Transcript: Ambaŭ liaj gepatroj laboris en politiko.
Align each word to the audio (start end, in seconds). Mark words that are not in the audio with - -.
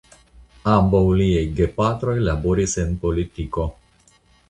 Ambaŭ 0.75 1.01
liaj 1.19 1.45
gepatroj 1.61 2.17
laboris 2.31 2.77
en 2.87 2.99
politiko. 3.07 3.73